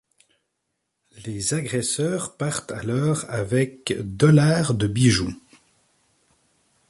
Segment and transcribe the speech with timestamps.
[1.27, 5.35] Les agresseurs partent alors avec $ de bijoux.